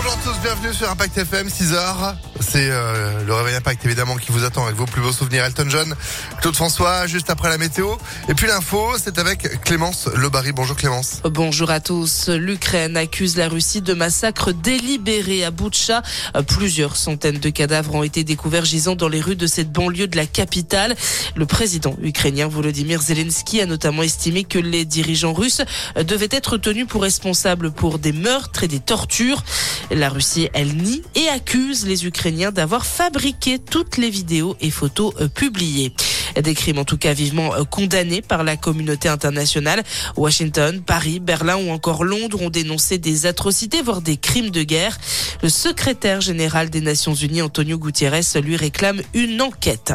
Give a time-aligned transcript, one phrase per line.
[0.00, 2.14] Bonjour à tous, bienvenue sur Impact FM, 6h.
[2.38, 5.44] C'est euh, le réveil Impact évidemment qui vous attend avec vos plus beaux souvenirs.
[5.44, 5.92] Elton John,
[6.40, 7.96] Claude François, juste après la météo.
[8.28, 10.52] Et puis l'info, c'est avec Clémence Lebary.
[10.52, 11.20] Bonjour Clémence.
[11.24, 12.28] Bonjour à tous.
[12.28, 16.02] L'Ukraine accuse la Russie de massacre délibéré à Boutcha.
[16.46, 20.16] Plusieurs centaines de cadavres ont été découverts gisant dans les rues de cette banlieue de
[20.16, 20.94] la capitale.
[21.34, 25.62] Le président ukrainien Volodymyr Zelensky a notamment estimé que les dirigeants russes
[25.96, 29.42] devaient être tenus pour responsables pour des meurtres et des tortures.
[29.90, 35.14] La Russie, elle nie et accuse les Ukrainiens d'avoir fabriqué toutes les vidéos et photos
[35.20, 35.92] euh, publiées.
[36.38, 39.82] Des crimes en tout cas vivement euh, condamnés par la communauté internationale.
[40.16, 44.98] Washington, Paris, Berlin ou encore Londres ont dénoncé des atrocités, voire des crimes de guerre.
[45.42, 49.94] Le secrétaire général des Nations Unies, Antonio Gutiérrez, lui réclame une enquête.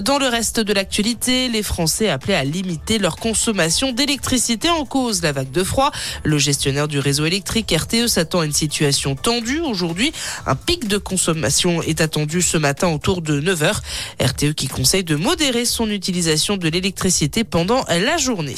[0.00, 5.22] Dans le reste de l'actualité, les Français appelaient à limiter leur consommation d'électricité en cause
[5.22, 5.90] la vague de froid.
[6.24, 10.12] Le gestionnaire du réseau électrique RTE s'attend à une situation tendue aujourd'hui.
[10.46, 13.80] Un pic de consommation est attendu ce matin autour de 9h.
[14.18, 18.56] RTE qui conseille de modérer son utilisation de l'électricité pendant la journée.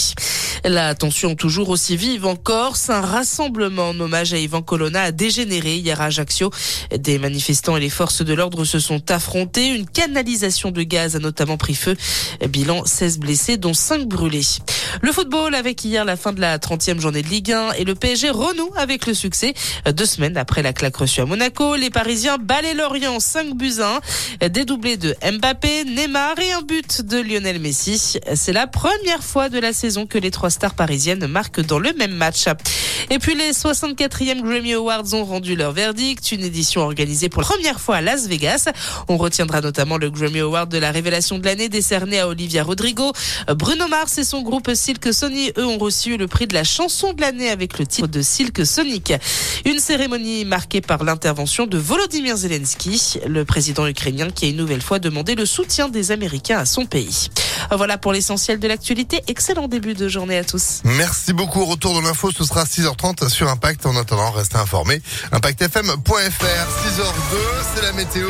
[0.66, 2.88] La tension toujours aussi vive en Corse.
[2.88, 6.50] Un rassemblement en hommage à Ivan Colonna a dégénéré hier à Ajaccio.
[6.96, 9.68] Des manifestants et les forces de l'ordre se sont affrontés.
[9.68, 11.96] Une canalisation de gaz a notamment pris feu.
[12.48, 14.40] Bilan 16 blessés, dont 5 brûlés.
[15.02, 17.94] Le football avec hier la fin de la 30e journée de Ligue 1 et le
[17.94, 19.52] PSG renoue avec le succès.
[19.92, 24.00] Deux semaines après la claque reçue à Monaco, les Parisiens balaient Lorient 5 buts à
[24.40, 24.48] 1.
[24.48, 28.18] Des doublés de Mbappé, Neymar et un but de Lionel Messi.
[28.34, 31.92] C'est la première fois de la saison que les trois stars parisiennes marquent dans le
[31.92, 32.46] même match.
[33.10, 37.48] Et puis les 64e Grammy Awards ont rendu leur verdict, une édition organisée pour la
[37.48, 38.68] première fois à Las Vegas.
[39.08, 43.12] On retiendra notamment le Grammy Award de la révélation de l'année décerné à Olivia Rodrigo.
[43.48, 47.12] Bruno Mars et son groupe Silk Sony, eux, ont reçu le prix de la chanson
[47.12, 49.12] de l'année avec le titre de Silk Sonic.
[49.66, 54.82] Une cérémonie marquée par l'intervention de Volodymyr Zelensky, le président ukrainien qui a une nouvelle
[54.82, 57.28] fois demandé le soutien des Américains à son pays.
[57.70, 59.22] Voilà pour l'essentiel de l'actualité.
[59.26, 60.80] Excellent début de journée à tous.
[60.84, 61.64] Merci beaucoup.
[61.64, 63.86] Retour de l'info, ce sera 6h30 sur Impact.
[63.86, 65.00] En attendant, restez informés.
[65.32, 67.36] ImpactFM.fr, 6h02,
[67.74, 68.28] c'est la météo.